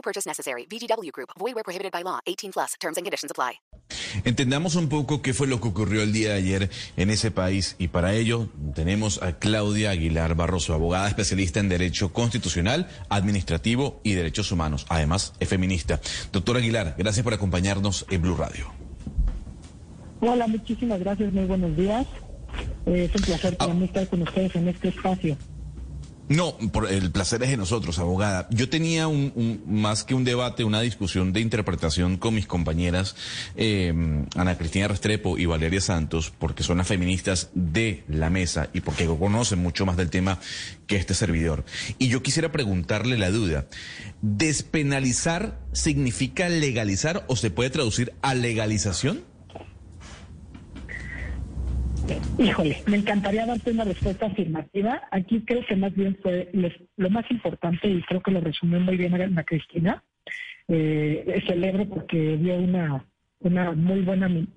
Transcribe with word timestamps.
No 0.00 0.02
purchase 0.02 0.26
necessary. 0.26 0.66
VGW 0.66 1.12
Group. 1.12 1.30
Void 1.38 1.54
where 1.54 1.62
prohibited 1.62 1.92
by 1.92 2.02
law. 2.02 2.20
18 2.24 2.52
plus. 2.52 2.74
Terms 2.80 2.96
and 2.96 3.04
conditions 3.04 3.30
apply. 3.30 3.60
Entendamos 4.24 4.76
un 4.76 4.88
poco 4.88 5.20
qué 5.20 5.34
fue 5.34 5.46
lo 5.46 5.60
que 5.60 5.68
ocurrió 5.68 6.02
el 6.02 6.12
día 6.12 6.30
de 6.30 6.36
ayer 6.36 6.70
en 6.96 7.10
ese 7.10 7.30
país 7.30 7.76
y 7.78 7.88
para 7.88 8.14
ello 8.14 8.48
tenemos 8.74 9.22
a 9.22 9.38
Claudia 9.38 9.90
Aguilar 9.90 10.34
Barroso, 10.36 10.74
abogada 10.74 11.08
especialista 11.08 11.60
en 11.60 11.68
Derecho 11.68 12.12
Constitucional, 12.12 12.88
Administrativo 13.10 14.00
y 14.02 14.14
Derechos 14.14 14.52
Humanos. 14.52 14.86
Además, 14.88 15.34
es 15.38 15.48
feminista. 15.48 16.00
Doctora 16.32 16.60
Aguilar, 16.60 16.94
gracias 16.96 17.22
por 17.22 17.34
acompañarnos 17.34 18.06
en 18.10 18.22
Blue 18.22 18.36
Radio. 18.36 18.72
Hola, 20.20 20.46
muchísimas 20.46 21.00
gracias. 21.00 21.32
Muy 21.32 21.44
buenos 21.44 21.76
días. 21.76 22.06
Eh, 22.86 23.10
es 23.12 23.14
un 23.14 23.22
placer 23.22 23.56
para 23.56 23.74
mí 23.74 23.84
estar 23.84 24.08
con 24.08 24.22
ustedes 24.22 24.54
en 24.56 24.68
este 24.68 24.88
espacio. 24.88 25.36
No, 26.30 26.56
por 26.72 26.88
el 26.90 27.10
placer 27.10 27.42
es 27.42 27.50
de 27.50 27.56
nosotros, 27.56 27.98
abogada. 27.98 28.46
Yo 28.52 28.68
tenía 28.68 29.08
un, 29.08 29.32
un- 29.34 29.62
más 29.66 30.04
que 30.04 30.14
un 30.14 30.22
debate, 30.22 30.62
una 30.62 30.80
discusión 30.80 31.32
de 31.32 31.40
interpretación 31.40 32.18
con 32.18 32.34
mis 32.34 32.46
compañeras 32.46 33.16
eh, 33.56 33.92
Ana 34.36 34.56
Cristina 34.56 34.86
Restrepo 34.86 35.36
y 35.38 35.46
Valeria 35.46 35.80
Santos, 35.80 36.32
porque 36.38 36.62
son 36.62 36.78
las 36.78 36.86
feministas 36.86 37.50
de 37.54 38.04
la 38.06 38.30
mesa 38.30 38.68
y 38.72 38.80
porque 38.80 39.06
conocen 39.06 39.58
mucho 39.60 39.84
más 39.86 39.96
del 39.96 40.08
tema 40.08 40.38
que 40.86 40.94
este 40.96 41.14
servidor. 41.14 41.64
Y 41.98 42.06
yo 42.06 42.22
quisiera 42.22 42.52
preguntarle 42.52 43.18
la 43.18 43.30
duda. 43.30 43.66
¿Despenalizar 44.22 45.58
significa 45.72 46.48
legalizar 46.48 47.24
o 47.26 47.34
se 47.34 47.50
puede 47.50 47.70
traducir 47.70 48.12
a 48.22 48.34
legalización? 48.34 49.24
Híjole, 52.40 52.82
me 52.86 52.96
encantaría 52.96 53.44
darte 53.44 53.70
una 53.70 53.84
respuesta 53.84 54.26
afirmativa. 54.26 55.02
Aquí 55.10 55.42
creo 55.42 55.64
que 55.66 55.76
más 55.76 55.94
bien 55.94 56.16
fue 56.22 56.50
lo 56.96 57.10
más 57.10 57.30
importante 57.30 57.86
y 57.88 58.00
creo 58.02 58.22
que 58.22 58.30
lo 58.30 58.40
resumió 58.40 58.80
muy 58.80 58.96
bien 58.96 59.14
Ana 59.14 59.44
Cristina. 59.44 60.02
Eh, 60.68 61.42
celebro 61.46 61.84
porque 61.86 62.38
dio 62.38 62.54
una, 62.56 63.04
una 63.40 63.72
muy 63.72 64.00
buena 64.00 64.28
mi- 64.28 64.48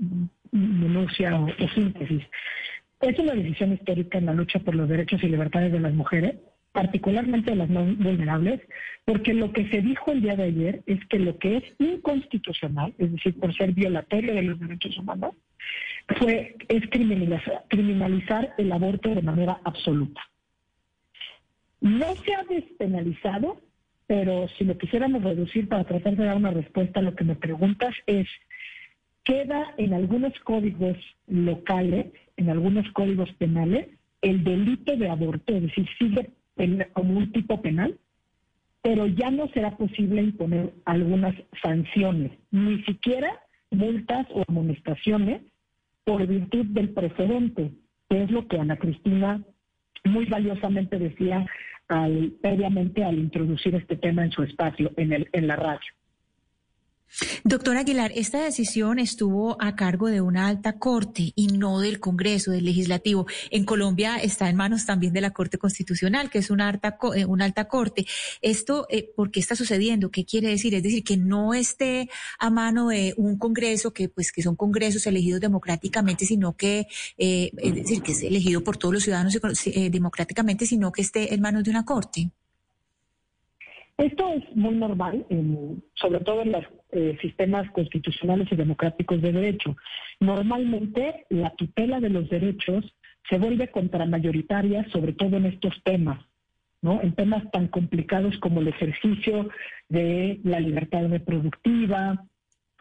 minucia 0.52 1.36
o, 1.38 1.46
o 1.46 1.70
síntesis. 1.76 2.24
Es 3.02 3.20
una 3.20 3.34
decisión 3.34 3.74
histórica 3.74 4.18
en 4.18 4.28
la 4.28 4.34
lucha 4.34 4.60
por 4.60 4.76
los 4.76 4.88
derechos 4.88 5.22
y 5.24 5.28
libertades 5.28 5.74
de 5.74 5.80
las 5.82 5.94
mujeres, 5.94 6.36
particularmente 6.72 7.52
de 7.52 7.58
las 7.58 7.70
más 7.70 7.86
vulnerables, 7.98 8.62
porque 9.04 9.34
lo 9.34 9.52
que 9.52 9.68
se 9.70 9.82
dijo 9.82 10.12
el 10.12 10.22
día 10.22 10.36
de 10.36 10.44
ayer 10.44 10.84
es 10.86 11.06
que 11.08 11.20
lo 11.20 11.38
que 11.38 11.58
es 11.58 11.64
inconstitucional, 11.80 12.94
es 12.98 13.12
decir, 13.12 13.38
por 13.40 13.54
ser 13.54 13.74
violatorio 13.74 14.34
de 14.36 14.44
los 14.44 14.60
derechos 14.60 14.98
humanos, 14.98 15.34
fue 16.20 16.56
es 16.68 16.90
criminalizar, 16.90 17.66
criminalizar 17.70 18.54
el 18.58 18.72
aborto 18.72 19.14
de 19.14 19.22
manera 19.22 19.60
absoluta. 19.64 20.22
No 21.82 22.16
se 22.16 22.34
ha 22.34 22.44
despenalizado, 22.44 23.62
pero 24.08 24.48
si 24.58 24.64
lo 24.64 24.78
quisiéramos 24.78 25.24
reducir 25.24 25.68
para 25.68 25.84
tratar 25.84 26.16
de 26.16 26.26
dar 26.26 26.38
una 26.38 26.52
respuesta 26.52 27.00
a 27.00 27.04
lo 27.04 27.16
que 27.16 27.24
me 27.24 27.36
preguntas 27.36 27.94
es, 28.06 28.28
queda 29.24 29.74
en 29.78 29.94
algunos 29.94 30.34
códigos 30.42 30.98
locales, 31.28 32.08
en 32.38 32.50
algunos 32.50 32.90
códigos 32.92 33.32
penales, 33.34 33.88
el 34.22 34.44
delito 34.44 34.96
de 34.96 35.10
aborto, 35.10 35.56
es 35.56 35.64
decir, 35.64 35.88
sigue 35.98 36.32
como 36.94 37.18
un 37.18 37.32
tipo 37.32 37.62
penal, 37.62 37.98
pero 38.82 39.08
ya 39.08 39.32
no 39.32 39.48
será 39.50 39.76
posible 39.78 40.22
imponer 40.22 40.74
algunas 40.86 41.36
sanciones, 41.62 42.32
ni 42.52 42.82
siquiera 42.84 43.40
multas 43.72 44.28
o 44.32 44.44
amonestaciones 44.48 45.42
por 46.06 46.26
virtud 46.28 46.66
del 46.68 46.90
precedente, 46.90 47.72
que 48.10 48.24
es 48.24 48.32
lo 48.32 48.48
que 48.48 48.60
Ana 48.60 48.78
Cristina 48.78 49.42
muy 50.06 50.26
valiosamente 50.26 51.00
decía 51.00 51.46
al, 51.88 52.34
previamente 52.42 53.04
al 53.04 53.18
introducir 53.18 53.76
este 53.76 53.96
tema 53.96 54.24
en 54.24 54.32
su 54.32 54.44
espacio, 54.44 54.92
en, 54.98 55.14
el, 55.14 55.30
en 55.32 55.48
la 55.48 55.56
radio. 55.56 55.80
Doctor 57.44 57.78
Aguilar, 57.78 58.12
esta 58.16 58.44
decisión 58.44 58.98
estuvo 58.98 59.62
a 59.62 59.76
cargo 59.76 60.08
de 60.08 60.22
una 60.22 60.48
alta 60.48 60.80
corte 60.80 61.32
y 61.36 61.48
no 61.48 61.80
del 61.80 62.00
Congreso, 62.00 62.52
del 62.52 62.66
Legislativo. 62.66 63.28
En 63.52 63.66
Colombia 63.66 64.18
está 64.18 64.50
en 64.50 64.56
manos 64.56 64.86
también 64.86 65.14
de 65.14 65.22
la 65.22 65.32
Corte 65.32 65.58
Constitucional, 65.58 66.30
que 66.30 66.40
es 66.40 66.50
una 66.50 66.70
alta, 66.70 66.98
eh, 67.16 67.26
una 67.26 67.46
alta 67.46 67.68
corte. 67.68 68.06
Esto, 68.42 68.88
eh, 68.90 69.12
¿por 69.16 69.30
qué 69.30 69.40
está 69.40 69.56
sucediendo? 69.56 70.10
¿Qué 70.10 70.26
quiere 70.26 70.50
decir? 70.50 70.74
Es 70.74 70.84
decir, 70.84 71.04
que 71.04 71.18
no 71.18 71.54
esté 71.54 72.10
a 72.40 72.50
mano 72.50 72.88
de 72.88 73.14
un 73.18 73.38
Congreso, 73.38 73.94
que 73.94 74.10
pues 74.10 74.32
que 74.32 74.42
son 74.42 74.56
congresos 74.56 75.06
elegidos 75.06 75.42
democráticamente, 75.42 76.26
sino 76.26 76.56
que, 76.58 76.88
eh, 77.18 77.52
es 77.58 77.76
decir, 77.76 78.02
que 78.02 78.14
es 78.14 78.24
elegido 78.24 78.64
por 78.64 78.78
todos 78.78 78.94
los 78.94 79.04
ciudadanos 79.04 79.38
democráticamente, 79.92 80.66
sino 80.66 80.92
que 80.92 81.02
esté 81.02 81.34
en 81.34 81.42
manos 81.42 81.64
de 81.64 81.70
una 81.70 81.86
corte. 81.86 82.32
Esto 84.04 84.34
es 84.34 84.44
muy 84.56 84.76
normal, 84.76 85.26
en- 85.30 85.82
sobre 85.96 86.20
todo 86.20 86.42
en 86.42 86.52
los 86.52 86.66
eh, 86.92 87.18
sistemas 87.22 87.70
constitucionales 87.72 88.48
y 88.52 88.56
democráticos 88.56 89.22
de 89.22 89.32
derecho. 89.32 89.76
Normalmente 90.20 91.26
la 91.30 91.52
tutela 91.56 92.00
de 92.00 92.10
los 92.10 92.30
derechos 92.30 92.84
se 93.30 93.38
vuelve 93.40 93.70
contramayoritaria, 93.70 94.86
sobre 94.90 95.14
todo 95.14 95.38
en 95.38 95.46
estos 95.46 95.74
temas, 95.84 96.20
¿no? 96.82 97.02
En 97.02 97.14
temas 97.16 97.50
tan 97.52 97.68
complicados 97.70 98.38
como 98.40 98.60
el 98.60 98.68
ejercicio 98.68 99.50
de 99.88 100.40
la 100.44 100.60
libertad 100.60 101.08
reproductiva, 101.08 102.26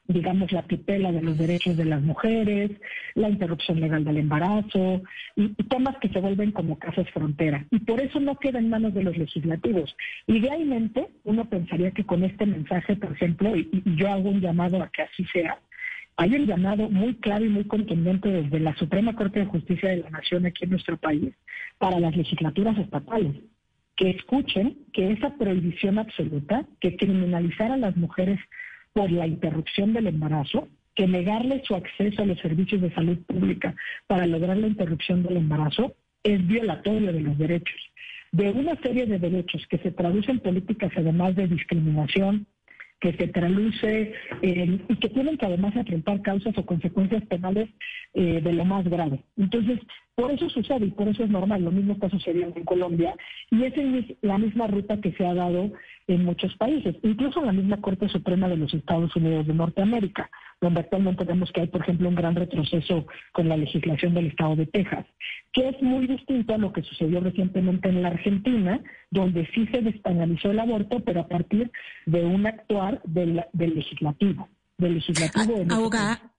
digamos, 0.08 0.52
la 0.52 0.62
tutela 0.62 1.12
de 1.12 1.22
los 1.22 1.38
derechos 1.38 1.76
de 1.76 1.84
las 1.84 2.02
mujeres, 2.02 2.70
la 3.14 3.28
interrupción 3.28 3.80
legal 3.80 4.04
del 4.04 4.18
embarazo, 4.18 5.02
y, 5.36 5.48
temas 5.64 5.96
que 5.98 6.08
se 6.08 6.20
vuelven 6.20 6.52
como 6.52 6.78
casos 6.78 7.08
frontera. 7.10 7.64
Y 7.70 7.78
por 7.80 8.00
eso 8.00 8.20
no 8.20 8.36
queda 8.36 8.58
en 8.58 8.68
manos 8.68 8.94
de 8.94 9.04
los 9.04 9.16
legislativos. 9.16 9.94
Idealmente, 10.26 11.08
uno 11.24 11.44
pensaría 11.48 11.92
que 11.92 12.04
con 12.04 12.24
este 12.24 12.46
mensaje, 12.46 12.96
por 12.96 13.12
ejemplo, 13.12 13.56
y, 13.56 13.68
y 13.72 13.96
yo 13.96 14.08
hago 14.08 14.28
un 14.30 14.40
llamado 14.40 14.82
a 14.82 14.90
que 14.90 15.02
así 15.02 15.24
sea, 15.26 15.58
hay 16.16 16.34
un 16.34 16.46
llamado 16.46 16.90
muy 16.90 17.14
claro 17.14 17.44
y 17.44 17.48
muy 17.48 17.64
contundente 17.64 18.28
desde 18.28 18.60
la 18.60 18.76
Suprema 18.76 19.14
Corte 19.14 19.40
de 19.40 19.46
Justicia 19.46 19.90
de 19.90 19.98
la 19.98 20.10
Nación 20.10 20.44
aquí 20.44 20.64
en 20.64 20.70
nuestro 20.70 20.96
país 20.98 21.32
para 21.78 22.00
las 22.00 22.14
legislaturas 22.16 22.76
estatales 22.76 23.34
que 23.96 24.10
escuchen 24.10 24.78
que 24.92 25.12
esa 25.12 25.36
prohibición 25.36 25.98
absoluta, 25.98 26.64
que 26.80 26.96
criminalizar 26.96 27.70
a 27.70 27.76
las 27.76 27.96
mujeres 27.96 28.40
por 28.92 29.10
la 29.10 29.26
interrupción 29.26 29.92
del 29.92 30.06
embarazo, 30.06 30.68
que 30.94 31.06
negarle 31.06 31.62
su 31.64 31.74
acceso 31.74 32.22
a 32.22 32.26
los 32.26 32.38
servicios 32.40 32.80
de 32.82 32.92
salud 32.94 33.18
pública 33.26 33.74
para 34.06 34.26
lograr 34.26 34.56
la 34.56 34.66
interrupción 34.66 35.22
del 35.22 35.38
embarazo, 35.38 35.94
es 36.22 36.46
violatorio 36.46 37.12
de 37.12 37.20
los 37.20 37.38
derechos. 37.38 37.80
De 38.32 38.50
una 38.50 38.76
serie 38.76 39.06
de 39.06 39.18
derechos 39.18 39.66
que 39.68 39.78
se 39.78 39.90
traducen 39.90 40.36
en 40.36 40.40
políticas 40.40 40.92
además 40.96 41.36
de 41.36 41.48
discriminación, 41.48 42.46
que 43.02 43.12
se 43.14 43.28
traduce 43.28 44.12
eh, 44.42 44.78
y 44.88 44.96
que 44.96 45.08
tienen 45.08 45.36
que 45.36 45.46
además 45.46 45.74
enfrentar 45.74 46.22
causas 46.22 46.56
o 46.56 46.64
consecuencias 46.64 47.24
penales 47.26 47.68
eh, 48.14 48.40
de 48.40 48.52
lo 48.52 48.64
más 48.64 48.84
grave. 48.88 49.24
Entonces, 49.36 49.80
por 50.14 50.30
eso 50.30 50.48
sucede 50.48 50.86
y 50.86 50.90
por 50.92 51.08
eso 51.08 51.24
es 51.24 51.30
normal. 51.30 51.64
Lo 51.64 51.72
mismo 51.72 51.94
está 51.94 52.08
sucediendo 52.08 52.56
en 52.56 52.64
Colombia 52.64 53.16
y 53.50 53.64
esa 53.64 53.82
es 53.82 54.16
la 54.22 54.38
misma 54.38 54.68
ruta 54.68 55.00
que 55.00 55.10
se 55.12 55.26
ha 55.26 55.34
dado 55.34 55.72
en 56.06 56.24
muchos 56.24 56.54
países, 56.56 56.94
incluso 57.02 57.40
en 57.40 57.46
la 57.46 57.52
misma 57.52 57.80
Corte 57.80 58.08
Suprema 58.08 58.48
de 58.48 58.56
los 58.56 58.72
Estados 58.72 59.14
Unidos 59.16 59.48
de 59.48 59.54
Norteamérica, 59.54 60.30
donde 60.62 60.80
actualmente 60.80 61.24
vemos 61.24 61.50
que 61.52 61.60
hay, 61.60 61.66
por 61.66 61.82
ejemplo, 61.82 62.08
un 62.08 62.14
gran 62.14 62.34
retroceso 62.34 63.06
con 63.32 63.48
la 63.48 63.56
legislación 63.56 64.14
del 64.14 64.28
Estado 64.28 64.56
de 64.56 64.66
Texas, 64.66 65.04
que 65.52 65.68
es 65.68 65.82
muy 65.82 66.06
distinto 66.06 66.54
a 66.54 66.58
lo 66.58 66.72
que 66.72 66.82
sucedió 66.82 67.20
recientemente 67.20 67.88
en 67.88 68.00
la 68.00 68.08
Argentina, 68.08 68.80
donde 69.10 69.46
sí 69.54 69.66
se 69.66 69.82
despenalizó 69.82 70.52
el 70.52 70.60
aborto, 70.60 71.00
pero 71.00 71.20
a 71.20 71.28
partir 71.28 71.70
de 72.06 72.24
un 72.24 72.46
actuar 72.46 73.02
del, 73.04 73.44
legislativo, 73.52 74.48
del 74.78 74.94
legislativo. 74.94 75.56
ese 75.56 75.74
Abogada. 75.74 76.31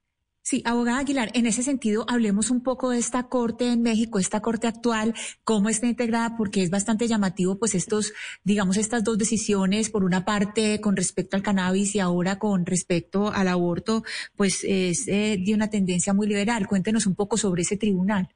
Sí, 0.45 0.61
abogada 0.65 0.99
Aguilar, 0.99 1.29
en 1.35 1.45
ese 1.45 1.63
sentido, 1.63 2.05
hablemos 2.09 2.51
un 2.51 2.61
poco 2.61 2.89
de 2.89 2.97
esta 2.97 3.29
corte 3.29 3.71
en 3.71 3.81
México, 3.81 4.19
esta 4.19 4.41
corte 4.41 4.67
actual, 4.67 5.13
cómo 5.45 5.69
está 5.69 5.87
integrada, 5.87 6.35
porque 6.35 6.61
es 6.61 6.69
bastante 6.69 7.07
llamativo, 7.07 7.57
pues 7.57 7.75
estos, 7.75 8.11
digamos, 8.43 8.75
estas 8.75 9.05
dos 9.05 9.17
decisiones, 9.17 9.89
por 9.89 10.03
una 10.03 10.25
parte 10.25 10.81
con 10.81 10.97
respecto 10.97 11.37
al 11.37 11.43
cannabis 11.43 11.95
y 11.95 11.99
ahora 11.99 12.39
con 12.39 12.65
respecto 12.65 13.31
al 13.31 13.47
aborto, 13.47 14.03
pues 14.35 14.65
es 14.65 15.07
eh, 15.07 15.37
de 15.39 15.53
una 15.53 15.69
tendencia 15.69 16.13
muy 16.13 16.27
liberal. 16.27 16.67
Cuéntenos 16.67 17.07
un 17.07 17.15
poco 17.15 17.37
sobre 17.37 17.61
ese 17.61 17.77
tribunal. 17.77 18.27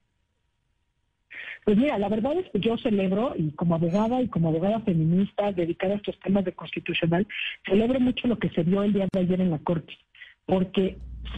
Pues 1.66 1.76
mira, 1.76 1.98
la 1.98 2.08
verdad 2.08 2.40
es 2.40 2.50
que 2.54 2.62
yo 2.62 2.78
celebro, 2.78 3.34
y 3.36 3.52
como 3.52 3.76
abogada 3.76 4.22
y 4.22 4.30
como 4.30 4.48
abogada 4.48 4.80
feminista 4.80 5.52
dedicada 5.52 5.96
a 5.96 5.98
estos 5.98 6.18
temas 6.22 6.46
de 6.46 6.54
constitucional, 6.54 7.28
celebro 7.66 8.00
mucho 8.00 8.30
lo 8.30 8.40
que 8.40 8.50
se 8.52 8.64
vio 8.64 8.84
el 8.84 8.94
día 8.94 9.10
de 9.12 9.20
ayer 9.20 9.42
en 9.42 9.52
la 9.52 9.60
Corte, 9.60 9.94
porque 10.46 10.98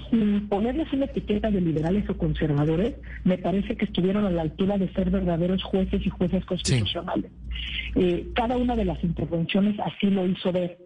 sin 0.10 0.48
ponerles 0.48 0.92
una 0.94 1.06
etiqueta 1.06 1.52
de 1.52 1.62
liberales 1.62 2.10
o 2.10 2.18
conservadores, 2.18 2.96
me 3.24 3.38
parece 3.38 3.76
que 3.76 3.86
estuvieron 3.86 4.26
a 4.26 4.32
la 4.32 4.42
altura 4.42 4.78
de 4.78 4.92
ser 4.94 5.10
verdaderos 5.10 5.64
jueces 5.64 6.06
y 6.06 6.10
jueces 6.10 6.46
constitucionales. 6.46 7.32
Eh, 7.96 8.28
cada 8.36 8.58
una 8.58 8.76
de 8.76 8.86
las 8.86 9.04
intervenciones 9.04 9.80
así 9.80 10.08
lo 10.10 10.26
hizo 10.28 10.52
ver. 10.52 10.78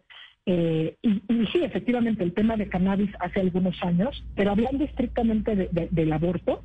Eh, 0.46 0.98
y, 1.02 1.22
sí, 1.52 1.64
efectivamente, 1.64 2.24
el 2.24 2.34
tema 2.34 2.58
de 2.58 2.68
cannabis 2.68 3.12
hace 3.20 3.40
algunos 3.40 3.82
años, 3.82 4.24
pero 4.36 4.52
hablando 4.52 4.84
estrictamente 4.84 5.56
del 5.56 6.14
aborto, 6.14 6.64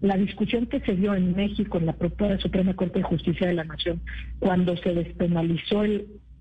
la 0.00 0.16
discusión 0.16 0.66
que 0.66 0.80
se 0.80 0.94
dio 0.94 1.14
en 1.14 1.34
México 1.34 1.78
en 1.78 1.86
la 1.86 1.94
propia 1.94 2.38
Suprema 2.38 2.74
Corte 2.74 2.98
de 2.98 3.04
Justicia 3.04 3.46
de 3.46 3.54
la 3.54 3.64
Nación 3.64 4.00
cuando 4.38 4.76
se 4.76 4.92
despenalizó 4.92 5.82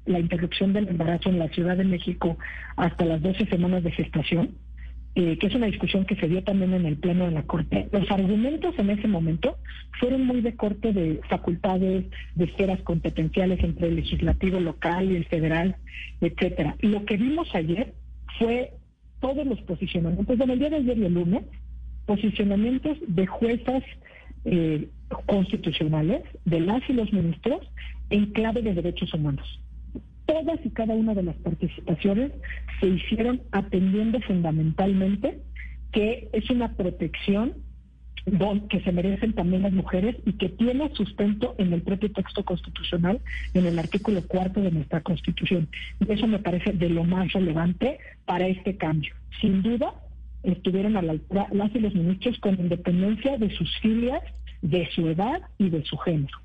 la 0.06 0.20
interrupción 0.20 0.74
del 0.74 0.90
embarazo 0.90 1.30
en 1.30 1.40
la 1.40 1.50
Ciudad 1.50 1.78
de 1.78 1.86
México 1.86 2.38
hasta 2.76 3.06
las 3.06 3.22
12 3.22 3.46
semanas 3.48 3.84
de 3.84 3.92
gestación, 3.92 4.56
eh, 5.16 5.38
que 5.38 5.48
es 5.48 5.56
una 5.56 5.68
discusión 5.68 6.06
que 6.06 6.18
se 6.18 6.28
dio 6.28 6.44
también 6.44 6.74
en 6.74 6.86
el 6.86 6.98
Pleno 6.98 7.26
de 7.26 7.32
la 7.32 7.44
Corte. 7.44 7.88
Los 7.94 8.12
argumentos 8.12 8.78
en 8.78 8.90
ese 8.90 9.08
momento 9.08 9.58
fueron 10.00 10.26
muy 10.26 10.42
de 10.42 10.56
corte 10.56 10.92
de 10.92 11.22
facultades, 11.30 12.06
de 12.36 12.46
esferas 12.46 12.82
competenciales 12.82 13.64
entre 13.64 13.88
el 13.88 13.96
legislativo 13.96 14.60
local 14.60 15.10
y 15.10 15.16
el 15.16 15.26
federal, 15.26 15.78
etcétera. 16.20 16.76
Lo 16.82 17.06
que 17.06 17.16
vimos 17.16 17.48
ayer 17.56 17.94
fue 18.38 18.74
todos 19.22 19.48
los 19.48 19.62
posicionamientos, 19.62 20.38
bueno, 20.38 20.52
el 20.52 20.60
día 20.60 20.70
de 20.70 20.76
ayer 20.78 20.98
y 20.98 21.06
el 21.06 21.14
lunes, 21.14 21.44
posicionamientos 22.06 22.98
de 23.08 23.26
juezas 23.26 23.84
eh, 24.44 24.90
constitucionales, 25.26 26.24
de 26.44 26.60
las 26.60 26.82
y 26.90 26.94
los 26.94 27.12
ministros, 27.14 27.62
en 28.10 28.34
clave 28.34 28.62
de 28.62 28.74
derechos 28.74 29.14
humanos. 29.14 29.62
Todas 30.36 30.60
y 30.66 30.70
cada 30.72 30.94
una 30.94 31.14
de 31.14 31.24
las 31.24 31.38
participaciones 31.38 32.34
se 32.82 32.88
hicieron 32.88 33.42
atendiendo 33.52 34.20
fundamentalmente 34.20 35.40
que 35.94 36.28
es 36.34 36.50
una 36.50 36.76
protección 36.76 37.54
que 38.70 38.82
se 38.82 38.92
merecen 38.92 39.32
también 39.32 39.62
las 39.62 39.72
mujeres 39.72 40.18
y 40.26 40.34
que 40.34 40.50
tiene 40.50 40.94
sustento 40.94 41.56
en 41.58 41.72
el 41.72 41.84
propio 41.84 42.12
texto 42.12 42.44
constitucional, 42.44 43.22
en 43.54 43.66
el 43.66 43.80
artículo 43.80 44.28
cuarto 44.28 44.60
de 44.60 44.72
nuestra 44.72 45.00
Constitución. 45.00 45.70
Y 46.06 46.12
eso 46.12 46.28
me 46.28 46.40
parece 46.40 46.74
de 46.74 46.90
lo 46.90 47.06
más 47.06 47.32
relevante 47.32 48.00
para 48.26 48.46
este 48.48 48.76
cambio. 48.76 49.16
Sin 49.40 49.62
duda, 49.62 49.94
estuvieron 50.44 50.98
a 50.98 51.02
la 51.02 51.14
altura 51.14 51.48
las 51.54 51.74
y 51.74 51.80
los 51.80 51.96
ministros 51.96 52.38
con 52.40 52.60
independencia 52.60 53.38
de 53.38 53.56
sus 53.56 53.74
filias, 53.80 54.22
de 54.62 54.86
su 54.94 55.08
edad 55.08 55.44
y 55.58 55.70
de 55.70 55.86
su 55.86 55.96
género. 55.96 56.45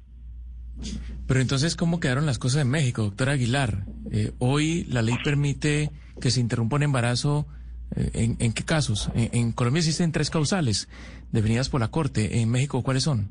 Pero 1.27 1.41
entonces, 1.41 1.77
¿cómo 1.77 2.01
quedaron 2.01 2.27
las 2.27 2.39
cosas 2.39 2.63
en 2.63 2.71
México, 2.71 3.03
doctora 3.03 3.33
Aguilar? 3.33 3.85
Eh, 4.11 4.33
hoy 4.39 4.85
la 4.85 5.03
ley 5.03 5.17
permite 5.23 5.91
que 6.21 6.31
se 6.31 6.41
interrumpa 6.41 6.77
un 6.77 6.83
embarazo. 6.83 7.47
Eh, 7.95 8.35
en, 8.39 8.53
qué 8.53 8.65
casos? 8.65 9.11
En, 9.15 9.31
en 9.33 9.53
Colombia 9.53 9.81
existen 9.81 10.13
tres 10.13 10.31
causales 10.31 10.89
definidas 11.33 11.69
por 11.69 11.81
la 11.81 11.89
Corte. 11.89 12.41
En 12.41 12.51
México, 12.51 12.83
¿cuáles 12.83 13.05
son? 13.05 13.31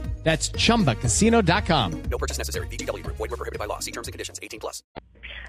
That's 0.23 0.51
chumbacasino.com. 0.51 2.03
No 2.09 2.17
purchase 2.17 2.37
necessary. 2.37 2.67
BGW. 2.67 3.03
Void 3.07 3.31
were 3.31 3.37
prohibited 3.37 3.59
by 3.59 3.65
law. 3.65 3.79
See 3.79 3.91
terms 3.91 4.07
and 4.07 4.13
conditions 4.13 4.39
18 4.41 4.61
plus. 4.61 4.83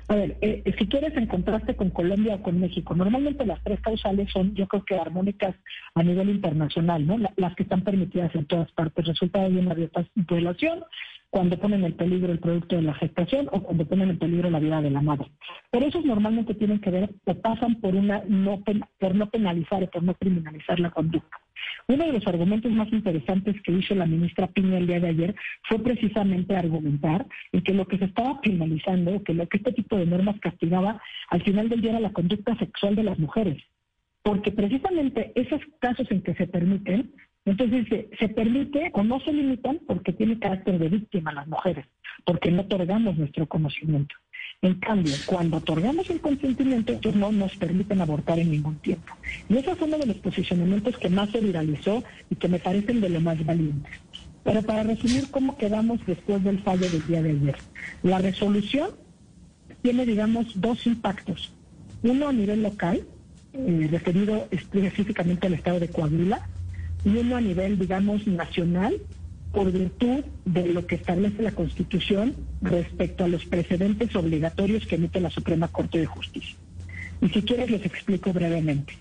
A 0.09 0.15
ver, 0.15 0.37
eh, 0.41 0.63
si 0.79 0.87
quieres 0.89 1.17
en 1.17 1.27
contraste 1.27 1.77
con 1.77 1.91
Colombia 1.91 2.35
o 2.35 2.43
con 2.43 2.59
México, 2.61 2.95
normalmente 2.95 3.47
las 3.47 3.63
tres 3.63 3.81
causales 3.81 4.31
son, 4.33 4.55
yo 4.55 4.67
creo 4.67 4.85
que 4.85 4.97
armónicas 4.97 5.55
a 5.95 6.03
nivel 6.03 6.31
internacional, 6.31 7.07
¿no? 7.07 7.19
las 7.37 7.55
que 7.55 7.63
están 7.63 7.83
permitidas 7.83 8.35
en 8.35 8.47
todas 8.47 8.71
partes. 8.73 9.07
Resulta 9.07 9.41
de 9.49 9.59
una 9.59 9.75
violación, 10.15 10.85
cuando 11.33 11.59
ponen 11.59 11.83
en 11.83 11.95
peligro 11.95 12.31
el 12.31 12.41
producto 12.41 12.77
de 12.77 12.83
la 12.83 12.93
gestación 12.93 13.49
o 13.53 13.63
cuando 13.63 13.87
ponen 13.87 14.11
en 14.11 14.19
peligro 14.19 14.51
la 14.51 14.59
vida 14.59 14.83
de 14.83 14.91
la 14.91 15.01
madre. 15.01 15.29
Pero 15.71 15.87
esos 15.87 16.05
normalmente 16.05 16.53
tienen 16.53 16.79
que 16.79 16.91
ver 16.91 17.11
o 17.25 17.35
pasan 17.41 17.81
por 17.81 17.95
una 17.95 18.23
no 18.29 18.63
por 19.01 19.15
no 19.15 19.31
penalizar 19.31 19.83
o 19.83 19.91
por 19.91 20.03
no 20.03 20.13
criminalizar 20.13 20.79
la 20.79 20.91
conducta. 20.91 21.39
Uno 21.89 22.05
de 22.05 22.13
los 22.13 22.27
argumentos 22.27 22.71
más 22.73 22.93
interesantes 22.93 23.57
que 23.63 23.73
hizo 23.73 23.95
la 23.95 24.05
ministra 24.05 24.47
Piña 24.49 24.77
el 24.77 24.87
día 24.87 25.01
de 25.01 25.09
ayer 25.09 25.35
fue 25.63 25.79
precisamente 25.79 26.55
argumentar 26.55 27.27
en 27.53 27.63
que 27.63 27.73
lo 27.73 27.87
que 27.87 27.97
se 27.97 28.05
estaba 28.05 28.39
penalizando, 28.43 29.25
que 29.25 29.33
lo 29.33 29.49
que 29.49 29.57
este 29.57 29.73
tipo 29.73 29.97
de 29.97 30.05
normas 30.05 30.39
castigaba, 30.39 31.01
al 31.31 31.43
final 31.43 31.71
del 31.71 31.81
día 31.81 31.93
era 31.93 32.01
la 32.01 32.13
conducta 32.13 32.55
sexual 32.59 32.95
de 32.95 33.05
las 33.05 33.19
mujeres. 33.19 33.57
Porque 34.23 34.53
precisamente 34.53 35.33
esos 35.35 35.63
casos 35.81 36.11
en 36.11 36.21
que 36.21 36.35
se 36.35 36.47
permiten, 36.47 37.11
entonces 37.45 37.87
se, 37.89 38.11
se 38.19 38.29
permite 38.29 38.91
o 38.95 39.03
no 39.03 39.21
se 39.21 39.33
limitan 39.33 39.81
porque 39.87 40.13
tiene 40.13 40.39
carácter 40.39 40.79
de 40.79 40.89
víctima 40.89 41.33
las 41.33 41.49
mujeres, 41.49 41.87
porque 42.25 42.51
no 42.51 42.63
otorgamos 42.63 43.17
nuestro 43.17 43.47
conocimiento. 43.47 44.15
En 44.61 44.75
cambio, 44.75 45.13
cuando 45.27 45.57
otorgamos 45.57 46.09
el 46.09 46.21
consentimiento, 46.21 46.93
ellos 46.93 47.17
no 47.17 47.33
nos 47.33 47.57
permiten 47.57 48.01
abortar 48.01 48.39
en 48.39 48.53
ningún 48.53 48.77
tiempo. 48.77 49.13
Y 49.49 49.57
ese 49.57 49.73
es 49.73 49.81
uno 49.81 49.99
de 49.99 50.07
los 50.07 50.17
posicionamientos 50.19 50.97
que 50.99 51.09
más 51.09 51.31
se 51.31 51.41
viralizó 51.41 52.05
y 52.31 52.37
que 52.37 52.49
me 52.49 52.61
parecen 52.61 53.01
de 53.01 53.09
lo 53.09 53.21
más 53.21 53.45
valientes. 53.45 53.93
Pero 54.45 54.63
para 54.63 54.85
resumir 54.85 55.31
cómo 55.33 55.57
quedamos 55.57 56.05
después 56.07 56.45
del 56.45 56.61
fallo 56.61 56.89
del 56.89 57.05
día 57.07 57.23
de 57.23 57.31
ayer. 57.31 57.57
La 58.05 58.19
resolución 58.19 58.91
tiene, 59.83 60.07
digamos, 60.07 60.61
dos 60.61 60.87
impactos. 60.87 61.53
Uno 62.05 62.29
a 62.29 62.33
nivel 62.33 62.63
local, 62.63 63.05
eh, 63.53 63.89
referido 63.91 64.47
específicamente 64.53 65.49
al 65.49 65.55
estado 65.55 65.81
de 65.81 65.89
Coahuila, 65.89 66.49
y 67.05 67.17
uno 67.17 67.37
a 67.37 67.41
nivel, 67.41 67.79
digamos, 67.79 68.27
nacional, 68.27 69.01
por 69.53 69.71
virtud 69.71 70.25
de 70.45 70.73
lo 70.73 70.87
que 70.87 70.95
establece 70.95 71.43
la 71.43 71.53
Constitución 71.53 72.35
respecto 72.63 73.25
a 73.25 73.29
los 73.29 73.45
precedentes 73.45 74.15
obligatorios 74.17 74.87
que 74.87 74.95
emite 74.95 75.21
la 75.21 75.31
Suprema 75.31 75.69
Corte 75.69 75.99
de 75.99 76.07
Justicia. 76.07 76.57
Y 77.21 77.29
si 77.29 77.43
quieres 77.43 77.71
les 77.71 77.85
explico 77.85 78.33
brevemente. 78.33 78.95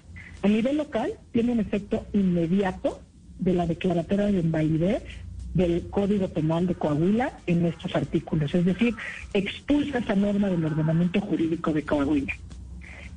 A 0.44 0.48
nivel 0.48 0.78
local 0.78 1.14
tiene 1.32 1.54
un 1.54 1.60
efecto 1.60 2.06
inmediato 2.14 3.02
de 3.40 3.54
la 3.54 3.66
declaratoria 3.66 4.28
de 4.28 4.40
invalidez 4.40 5.04
del 5.54 5.88
Código 5.90 6.28
Penal 6.30 6.68
de 6.68 6.76
Coahuila 6.76 7.40
en 7.46 7.66
estos 7.66 7.96
artículos, 7.96 8.54
es 8.56 8.66
decir, 8.66 8.96
expulsa 9.34 10.00
esa 10.00 10.16
norma 10.16 10.50
del 10.50 10.64
ordenamiento 10.64 11.20
jurídico 11.22 11.74
de 11.74 11.84
Coahuila. 11.84 12.34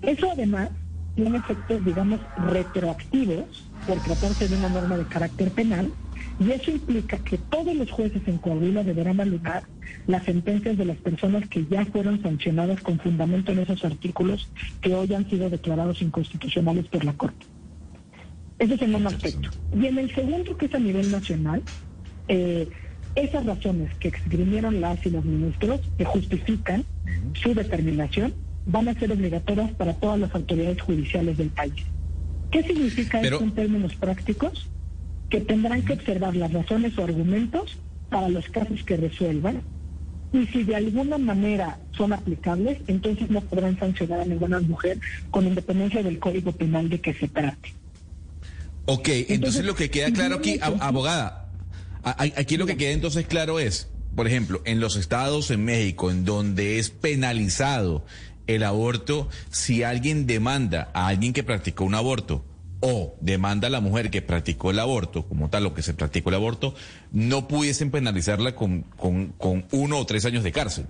Eso 0.02 0.30
además 0.30 0.70
tiene 1.14 1.38
efectos, 1.38 1.84
digamos, 1.84 2.20
retroactivos 2.36 3.70
por 3.86 3.98
tratarse 4.00 4.48
de 4.48 4.56
una 4.56 4.68
norma 4.68 4.96
de 4.96 5.04
carácter 5.04 5.50
penal 5.50 5.92
y 6.40 6.50
eso 6.50 6.70
implica 6.70 7.18
que 7.18 7.38
todos 7.38 7.74
los 7.74 7.90
jueces 7.90 8.22
en 8.26 8.38
Coahuila 8.38 8.82
deberán 8.82 9.16
valorar 9.16 9.64
las 10.06 10.24
sentencias 10.24 10.76
de 10.76 10.84
las 10.84 10.96
personas 10.98 11.48
que 11.48 11.64
ya 11.66 11.84
fueron 11.86 12.20
sancionadas 12.22 12.80
con 12.80 12.98
fundamento 12.98 13.52
en 13.52 13.60
esos 13.60 13.84
artículos 13.84 14.48
que 14.80 14.94
hoy 14.94 15.12
han 15.14 15.28
sido 15.28 15.48
declarados 15.48 16.02
inconstitucionales 16.02 16.86
por 16.86 17.04
la 17.04 17.12
Corte. 17.12 17.46
Ese 18.58 18.74
es 18.74 18.82
el 18.82 18.92
primer 18.92 19.14
aspecto. 19.14 19.50
Y 19.76 19.86
en 19.86 19.98
el 19.98 20.14
segundo, 20.14 20.56
que 20.56 20.66
es 20.66 20.74
a 20.74 20.78
nivel 20.78 21.10
nacional, 21.10 21.62
eh, 22.28 22.68
esas 23.14 23.46
razones 23.46 23.94
que 23.96 24.08
exprimieron 24.08 24.80
las 24.80 25.04
y 25.06 25.10
los 25.10 25.24
ministros 25.24 25.80
que 25.96 26.04
justifican 26.04 26.84
su 27.34 27.54
determinación 27.54 28.34
van 28.66 28.88
a 28.88 28.94
ser 28.94 29.12
obligatorias 29.12 29.70
para 29.72 29.94
todas 29.94 30.18
las 30.18 30.34
autoridades 30.34 30.80
judiciales 30.80 31.36
del 31.36 31.50
país. 31.50 31.74
¿Qué 32.50 32.62
significa 32.62 33.20
esto 33.20 33.42
en 33.42 33.52
términos 33.52 33.94
prácticos? 33.96 34.68
que 35.34 35.40
tendrán 35.40 35.82
que 35.84 35.94
observar 35.94 36.36
las 36.36 36.52
razones 36.52 36.96
o 36.96 37.02
argumentos 37.02 37.76
para 38.08 38.28
los 38.28 38.48
casos 38.50 38.84
que 38.84 38.96
resuelvan 38.96 39.62
y 40.32 40.46
si 40.46 40.62
de 40.62 40.76
alguna 40.76 41.18
manera 41.18 41.78
son 41.96 42.12
aplicables, 42.12 42.78
entonces 42.86 43.30
no 43.30 43.40
podrán 43.40 43.76
sancionar 43.78 44.20
a 44.20 44.24
ninguna 44.24 44.60
mujer 44.60 45.00
con 45.30 45.46
independencia 45.46 46.04
del 46.04 46.20
código 46.20 46.52
penal 46.52 46.88
de 46.88 47.00
que 47.00 47.14
se 47.14 47.26
trate. 47.26 47.74
Ok, 48.86 49.08
entonces, 49.28 49.64
lo 49.64 49.74
que 49.74 49.90
queda 49.90 50.12
claro 50.12 50.36
aquí, 50.36 50.58
abogada, 50.60 51.50
aquí 52.02 52.56
lo 52.56 52.66
que 52.66 52.76
queda 52.76 52.90
entonces 52.90 53.26
claro 53.26 53.58
es, 53.58 53.88
por 54.14 54.28
ejemplo, 54.28 54.60
en 54.66 54.78
los 54.78 54.96
estados 54.96 55.50
en 55.50 55.64
México, 55.64 56.12
en 56.12 56.24
donde 56.24 56.78
es 56.78 56.90
penalizado 56.90 58.04
el 58.46 58.62
aborto, 58.62 59.28
si 59.50 59.82
alguien 59.82 60.26
demanda 60.26 60.90
a 60.94 61.08
alguien 61.08 61.32
que 61.32 61.42
practicó 61.42 61.84
un 61.84 61.94
aborto, 61.94 62.44
o 62.80 63.16
demanda 63.20 63.68
a 63.68 63.70
la 63.70 63.80
mujer 63.80 64.10
que 64.10 64.20
practicó 64.20 64.70
el 64.70 64.78
aborto, 64.78 65.26
como 65.26 65.48
tal, 65.48 65.64
lo 65.64 65.72
que 65.72 65.80
se 65.80 65.94
practicó 65.94 66.28
el 66.28 66.34
aborto, 66.36 66.74
no 67.12 67.48
pudiesen 67.48 67.90
penalizarla 67.90 68.54
con, 68.54 68.82
con, 68.96 69.64
uno 69.70 69.98
o 69.98 70.04
tres 70.04 70.26
años 70.26 70.44
de 70.44 70.52
cárcel. 70.52 70.84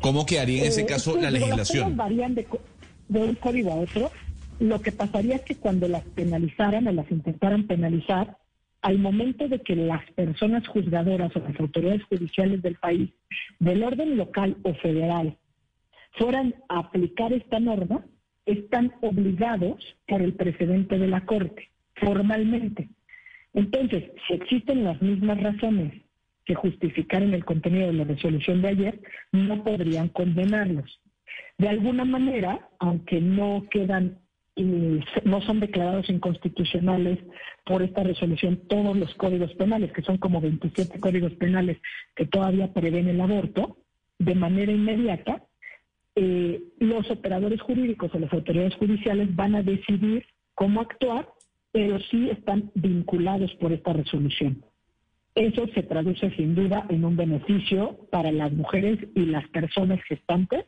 ¿Cómo 0.00 0.24
quedaría 0.24 0.62
en 0.62 0.68
ese 0.68 0.82
Eh, 0.82 0.86
caso 0.86 1.16
la 1.16 1.22
Las 1.30 1.32
legislación? 1.34 1.96
varían 1.96 2.34
de, 2.34 2.46
de 3.08 3.20
un 3.20 3.34
código 3.34 3.72
a 3.72 3.76
otro. 3.76 4.10
Lo 4.60 4.80
que 4.80 4.90
pasaría 4.90 5.36
es 5.36 5.42
que 5.42 5.56
cuando 5.56 5.86
las 5.86 6.02
penalizaran 6.14 6.86
o 6.86 6.92
las 6.92 7.10
intentaran 7.10 7.66
penalizar, 7.66 8.38
al 8.80 8.98
momento 8.98 9.48
de 9.48 9.60
que 9.60 9.74
las 9.76 10.08
personas 10.12 10.66
juzgadoras 10.68 11.34
o 11.36 11.40
las 11.40 11.58
autoridades 11.60 12.04
judiciales 12.04 12.62
del 12.62 12.76
país, 12.76 13.10
del 13.58 13.82
orden 13.82 14.16
local 14.16 14.56
o 14.62 14.72
federal, 14.74 15.36
fueran 16.12 16.54
a 16.68 16.80
aplicar 16.80 17.32
esta 17.32 17.60
norma, 17.60 18.04
están 18.46 18.92
obligados 19.02 19.96
por 20.06 20.22
el 20.22 20.34
precedente 20.34 20.98
de 20.98 21.08
la 21.08 21.24
Corte, 21.26 21.70
formalmente. 21.96 22.88
Entonces, 23.54 24.04
si 24.26 24.34
existen 24.34 24.84
las 24.84 25.00
mismas 25.02 25.40
razones 25.42 25.92
que 26.44 26.54
justificaron 26.54 27.34
el 27.34 27.44
contenido 27.44 27.88
de 27.88 27.92
la 27.92 28.04
resolución 28.04 28.62
de 28.62 28.68
ayer, 28.68 29.00
no 29.32 29.62
podrían 29.62 30.08
condenarlos. 30.08 31.00
De 31.58 31.68
alguna 31.68 32.04
manera, 32.04 32.68
aunque 32.78 33.20
no 33.20 33.66
quedan 33.70 34.18
y 34.54 35.00
no 35.24 35.40
son 35.42 35.60
declarados 35.60 36.08
inconstitucionales 36.10 37.18
por 37.64 37.82
esta 37.82 38.02
resolución 38.02 38.60
todos 38.68 38.96
los 38.96 39.14
códigos 39.14 39.52
penales, 39.54 39.92
que 39.92 40.02
son 40.02 40.18
como 40.18 40.40
27 40.40 40.98
códigos 40.98 41.32
penales 41.34 41.78
que 42.16 42.26
todavía 42.26 42.72
prevén 42.72 43.08
el 43.08 43.20
aborto, 43.20 43.76
de 44.18 44.34
manera 44.34 44.72
inmediata, 44.72 45.44
eh, 46.20 46.60
los 46.80 47.08
operadores 47.10 47.60
jurídicos 47.60 48.12
o 48.12 48.18
las 48.18 48.32
autoridades 48.32 48.74
judiciales 48.74 49.34
van 49.36 49.54
a 49.54 49.62
decidir 49.62 50.26
cómo 50.54 50.80
actuar, 50.80 51.28
pero 51.70 52.00
sí 52.10 52.28
están 52.30 52.72
vinculados 52.74 53.54
por 53.60 53.72
esta 53.72 53.92
resolución. 53.92 54.64
Eso 55.36 55.68
se 55.74 55.84
traduce 55.84 56.28
sin 56.32 56.56
duda 56.56 56.84
en 56.88 57.04
un 57.04 57.16
beneficio 57.16 57.96
para 58.10 58.32
las 58.32 58.50
mujeres 58.52 58.98
y 59.14 59.26
las 59.26 59.46
personas 59.50 60.00
gestantes 60.08 60.64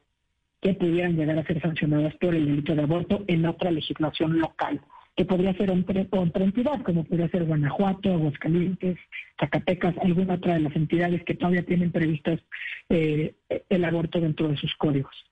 que 0.62 0.74
pudieran 0.74 1.16
llegar 1.16 1.36
a 1.38 1.46
ser 1.46 1.60
sancionadas 1.60 2.14
por 2.20 2.32
el 2.34 2.46
delito 2.46 2.76
de 2.76 2.82
aborto 2.82 3.24
en 3.26 3.44
otra 3.46 3.72
legislación 3.72 4.38
local, 4.38 4.80
que 5.16 5.24
podría 5.24 5.54
ser 5.54 5.70
entre- 5.70 6.06
otra 6.10 6.44
entidad, 6.44 6.80
como 6.82 7.02
podría 7.02 7.28
ser 7.30 7.44
Guanajuato, 7.44 8.12
Aguascalientes, 8.12 8.98
Zacatecas, 9.40 9.96
alguna 9.98 10.34
otra 10.34 10.54
de 10.54 10.60
las 10.60 10.76
entidades 10.76 11.24
que 11.24 11.34
todavía 11.34 11.64
tienen 11.64 11.90
previstas 11.90 12.38
eh, 12.88 13.34
el 13.68 13.84
aborto 13.84 14.20
dentro 14.20 14.46
de 14.46 14.56
sus 14.56 14.72
códigos. 14.76 15.29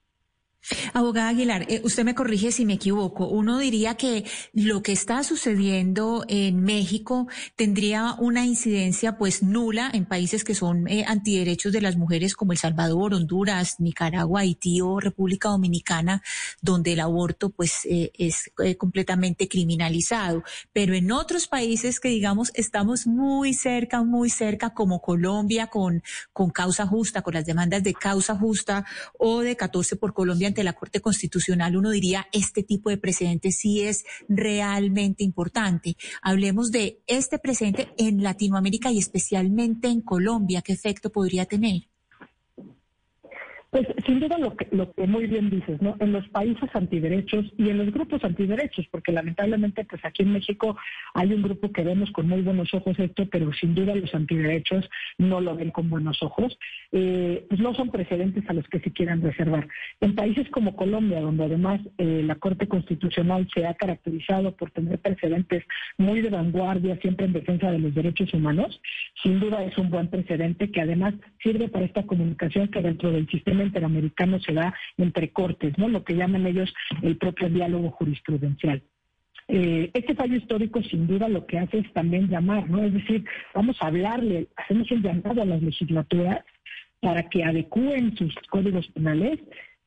Abogada 0.93 1.29
Aguilar, 1.29 1.65
eh, 1.69 1.81
usted 1.83 2.03
me 2.03 2.13
corrige 2.15 2.51
si 2.51 2.65
me 2.65 2.73
equivoco. 2.73 3.27
Uno 3.27 3.57
diría 3.57 3.95
que 3.95 4.25
lo 4.53 4.83
que 4.83 4.91
está 4.91 5.23
sucediendo 5.23 6.25
en 6.27 6.63
México 6.63 7.27
tendría 7.55 8.15
una 8.19 8.45
incidencia 8.45 9.17
pues 9.17 9.41
nula 9.41 9.89
en 9.93 10.05
países 10.05 10.43
que 10.43 10.55
son 10.55 10.87
eh, 10.87 11.05
antiderechos 11.07 11.71
de 11.71 11.81
las 11.81 11.95
mujeres 11.95 12.35
como 12.35 12.51
El 12.51 12.57
Salvador, 12.57 13.13
Honduras, 13.13 13.79
Nicaragua, 13.79 14.41
Haití 14.41 14.81
o 14.81 14.99
República 14.99 15.49
Dominicana, 15.49 16.21
donde 16.61 16.93
el 16.93 16.99
aborto 16.99 17.49
pues 17.49 17.85
eh, 17.85 18.11
es 18.17 18.51
eh, 18.63 18.75
completamente 18.75 19.47
criminalizado. 19.47 20.43
Pero 20.73 20.93
en 20.93 21.11
otros 21.11 21.47
países 21.47 21.99
que 21.99 22.09
digamos 22.09 22.51
estamos 22.53 23.07
muy 23.07 23.53
cerca, 23.53 24.03
muy 24.03 24.29
cerca, 24.29 24.73
como 24.73 25.01
Colombia 25.01 25.67
con, 25.67 26.03
con 26.33 26.49
causa 26.49 26.85
justa, 26.85 27.21
con 27.21 27.33
las 27.33 27.45
demandas 27.45 27.81
de 27.83 27.93
causa 27.93 28.35
justa 28.35 28.85
o 29.17 29.39
de 29.39 29.55
14 29.55 29.95
por 29.95 30.13
Colombia 30.13 30.48
ante 30.49 30.63
la 30.63 30.73
Corte 30.73 31.01
Constitucional, 31.01 31.75
uno 31.75 31.89
diría, 31.89 32.27
este 32.31 32.63
tipo 32.63 32.89
de 32.89 32.97
precedente 32.97 33.51
sí 33.51 33.81
es 33.81 34.05
realmente 34.27 35.23
importante. 35.23 35.95
Hablemos 36.21 36.71
de 36.71 37.01
este 37.07 37.39
precedente 37.39 37.93
en 37.97 38.21
Latinoamérica 38.21 38.91
y 38.91 38.99
especialmente 38.99 39.87
en 39.87 40.01
Colombia. 40.01 40.61
¿Qué 40.61 40.73
efecto 40.73 41.11
podría 41.11 41.45
tener? 41.45 41.89
Pues 43.71 43.85
sin 44.05 44.19
duda 44.19 44.39
lo 44.39 44.55
que, 44.55 44.67
lo 44.71 44.91
que 44.93 45.05
muy 45.05 45.27
bien 45.27 45.51
dices, 45.51 45.79
¿no? 45.79 45.95
En 45.99 46.11
los 46.11 46.27
países 46.29 46.69
antiderechos 46.73 47.45
y 47.55 47.69
en 47.69 47.77
los 47.77 47.91
grupos 47.91 48.23
antiderechos, 48.23 48.87
porque 48.89 49.11
lamentablemente 49.11 49.85
pues 49.85 50.03
aquí 50.03 50.23
en 50.23 50.33
México 50.33 50.75
hay 51.13 51.31
un 51.33 51.43
grupo 51.43 51.71
que 51.71 51.83
vemos 51.83 52.09
con 52.11 52.27
muy 52.27 52.41
buenos 52.41 52.73
ojos 52.73 52.97
esto, 52.97 53.27
pero 53.29 53.53
sin 53.53 53.75
duda 53.75 53.93
los 53.93 54.13
antiderechos 54.15 54.89
no 55.19 55.39
lo 55.39 55.55
ven 55.55 55.69
con 55.69 55.87
buenos 55.87 56.23
ojos, 56.23 56.57
eh, 56.91 57.45
pues 57.47 57.61
no 57.61 57.75
son 57.75 57.91
precedentes 57.91 58.43
a 58.49 58.53
los 58.53 58.67
que 58.69 58.79
se 58.79 58.91
quieran 58.91 59.21
reservar. 59.21 59.67
En 60.01 60.15
países 60.15 60.49
como 60.49 60.75
Colombia, 60.75 61.21
donde 61.21 61.45
además 61.45 61.79
eh, 61.99 62.23
la 62.25 62.35
Corte 62.35 62.67
Constitucional 62.67 63.47
se 63.53 63.67
ha 63.67 63.75
caracterizado 63.75 64.55
por 64.55 64.71
tener 64.71 64.97
precedentes 64.97 65.63
muy 65.99 66.21
de 66.21 66.29
vanguardia, 66.29 66.97
siempre 67.01 67.27
en 67.27 67.33
defensa 67.33 67.71
de 67.71 67.77
los 67.77 67.93
derechos 67.93 68.33
humanos, 68.33 68.81
sin 69.23 69.39
duda 69.39 69.63
es 69.63 69.77
un 69.77 69.89
buen 69.89 70.07
precedente 70.07 70.71
que 70.71 70.81
además 70.81 71.13
sirve 71.41 71.67
para 71.67 71.85
esta 71.85 72.03
comunicación 72.03 72.69
que 72.69 72.81
dentro 72.81 73.11
del 73.11 73.27
sistema 73.27 73.63
interamericano 73.63 74.39
se 74.39 74.53
da 74.53 74.73
entre 74.97 75.31
cortes, 75.31 75.77
¿no? 75.77 75.89
Lo 75.89 76.03
que 76.03 76.15
llaman 76.15 76.47
ellos 76.47 76.73
el 77.01 77.17
propio 77.17 77.49
diálogo 77.49 77.91
jurisprudencial. 77.91 78.81
Eh, 79.47 79.89
este 79.93 80.13
fallo 80.13 80.35
histórico 80.35 80.81
sin 80.83 81.07
duda 81.07 81.27
lo 81.27 81.47
que 81.47 81.57
hace 81.57 81.79
es 81.79 81.91
también 81.93 82.29
llamar, 82.29 82.69
¿no? 82.69 82.83
Es 82.83 82.93
decir, 82.93 83.25
vamos 83.53 83.77
a 83.81 83.87
hablarle, 83.87 84.47
hacemos 84.55 84.89
un 84.91 85.01
llamado 85.01 85.41
a 85.41 85.45
las 85.45 85.61
legislaturas 85.61 86.45
para 86.99 87.23
que 87.29 87.43
adecúen 87.43 88.15
sus 88.15 88.35
códigos 88.49 88.87
penales 88.89 89.39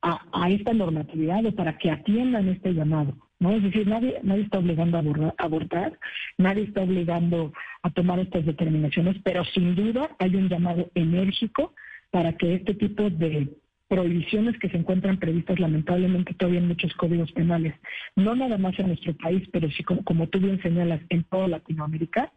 a, 0.02 0.20
a 0.32 0.50
esta 0.50 0.72
normatividad 0.72 1.46
o 1.46 1.54
para 1.54 1.78
que 1.78 1.90
atiendan 1.90 2.48
este 2.48 2.72
llamado. 2.74 3.16
¿no? 3.42 3.50
Es 3.50 3.62
decir, 3.62 3.86
nadie, 3.88 4.20
nadie 4.22 4.42
está 4.42 4.58
obligando 4.58 4.98
a 4.98 5.34
abortar, 5.44 5.98
nadie 6.38 6.62
está 6.62 6.82
obligando 6.82 7.52
a 7.82 7.90
tomar 7.90 8.18
estas 8.20 8.46
determinaciones, 8.46 9.16
pero 9.24 9.44
sin 9.44 9.74
duda 9.74 10.10
hay 10.18 10.36
un 10.36 10.48
llamado 10.48 10.90
enérgico 10.94 11.74
para 12.10 12.36
que 12.36 12.54
este 12.54 12.74
tipo 12.74 13.10
de 13.10 13.48
prohibiciones 13.88 14.58
que 14.58 14.70
se 14.70 14.78
encuentran 14.78 15.18
previstas 15.18 15.60
lamentablemente 15.60 16.32
todavía 16.34 16.60
en 16.60 16.68
muchos 16.68 16.94
códigos 16.94 17.30
penales, 17.32 17.74
no 18.16 18.34
nada 18.34 18.56
más 18.56 18.78
en 18.78 18.86
nuestro 18.86 19.14
país, 19.16 19.46
pero 19.52 19.70
sí 19.70 19.82
como, 19.84 20.02
como 20.04 20.28
tú 20.28 20.38
bien 20.38 20.62
señalas, 20.62 21.00
en 21.10 21.24
toda 21.24 21.48
Latinoamérica, 21.48 22.32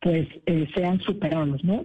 pues 0.00 0.28
eh, 0.46 0.68
sean 0.74 1.00
superados, 1.00 1.64
¿no? 1.64 1.84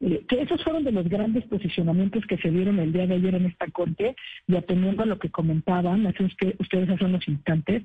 Eh, 0.00 0.24
que 0.28 0.42
esos 0.42 0.62
fueron 0.62 0.84
de 0.84 0.92
los 0.92 1.08
grandes 1.08 1.44
posicionamientos 1.44 2.26
que 2.26 2.36
se 2.38 2.50
dieron 2.50 2.78
el 2.78 2.92
día 2.92 3.06
de 3.06 3.14
ayer 3.14 3.36
en 3.36 3.46
esta 3.46 3.66
corte 3.68 4.16
y 4.46 4.56
atendiendo 4.56 5.04
a 5.04 5.06
lo 5.06 5.18
que 5.18 5.30
comentaban 5.30 6.06
hace 6.06 6.24
usted- 6.24 6.56
ustedes 6.58 6.90
hace 6.90 7.04
unos 7.04 7.26
instantes, 7.28 7.84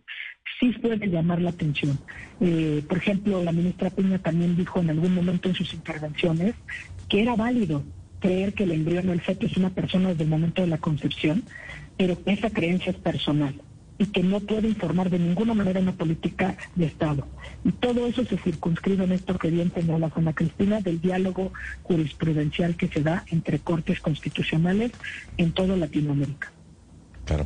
sí 0.60 0.72
puede 0.82 1.08
llamar 1.08 1.42
la 1.42 1.52
atención. 1.52 1.98
Eh, 2.42 2.84
por 2.90 2.98
ejemplo, 2.98 3.44
la 3.44 3.52
ministra 3.52 3.90
Piña 3.92 4.20
también 4.20 4.58
dijo 4.58 4.80
en 4.80 4.90
algún 4.90 5.14
momento 5.14 5.50
en 5.50 5.56
sus 5.56 5.74
intervenciones 5.74 6.56
que 7.08 7.22
era 7.22 7.36
válido 7.36 7.84
creer 8.20 8.54
que 8.54 8.64
el 8.64 8.72
embrión 8.72 9.08
o 9.08 9.14
el 9.14 9.22
feto 9.22 9.46
es 9.46 9.56
una 9.56 9.70
persona 9.70 10.10
desde 10.10 10.24
el 10.24 10.30
momento 10.30 10.62
de 10.62 10.68
la 10.68 10.78
concepción, 10.78 11.44
pero 11.96 12.18
esa 12.26 12.50
creencia 12.50 12.92
es 12.92 12.98
personal 12.98 13.54
y 14.00 14.08
que 14.08 14.24
no 14.24 14.40
puede 14.40 14.70
informar 14.70 15.12
de 15.12 15.20
ninguna 15.20 15.54
manera 15.54 15.80
una 15.80 15.92
política 15.92 16.58
de 16.76 16.86
Estado. 16.86 17.28
Y 17.64 17.74
todo 17.74 18.08
eso 18.08 18.26
se 18.26 18.38
circunscribe 18.38 19.04
en 19.04 19.12
esto 19.12 19.38
que 19.38 19.52
bien 19.52 19.72
señala 19.76 20.12
Ana 20.16 20.34
Cristina 20.34 20.80
del 20.80 21.02
diálogo 21.02 21.52
jurisprudencial 21.84 22.76
que 22.76 22.88
se 22.88 23.02
da 23.04 23.26
entre 23.30 23.60
cortes 23.60 24.00
constitucionales 24.00 24.92
en 25.38 25.52
toda 25.52 25.76
Latinoamérica. 25.76 26.52
Claro. 27.26 27.46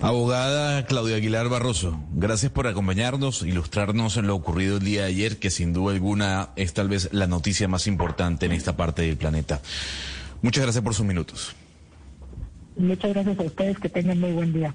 Abogada 0.00 0.86
Claudia 0.86 1.16
Aguilar 1.16 1.48
Barroso, 1.48 2.00
gracias 2.14 2.50
por 2.50 2.66
acompañarnos, 2.66 3.42
ilustrarnos 3.42 4.16
en 4.16 4.26
lo 4.26 4.34
ocurrido 4.34 4.78
el 4.78 4.84
día 4.84 5.02
de 5.02 5.08
ayer, 5.08 5.38
que 5.38 5.50
sin 5.50 5.72
duda 5.72 5.92
alguna 5.92 6.48
es 6.56 6.74
tal 6.74 6.88
vez 6.88 7.10
la 7.12 7.28
noticia 7.28 7.68
más 7.68 7.86
importante 7.86 8.46
en 8.46 8.52
esta 8.52 8.76
parte 8.76 9.02
del 9.02 9.16
planeta. 9.16 9.60
Muchas 10.42 10.64
gracias 10.64 10.82
por 10.82 10.94
sus 10.94 11.06
minutos. 11.06 11.54
Muchas 12.76 13.12
gracias 13.12 13.38
a 13.38 13.42
ustedes, 13.42 13.78
que 13.78 13.88
tengan 13.88 14.18
muy 14.18 14.32
buen 14.32 14.52
día. 14.52 14.74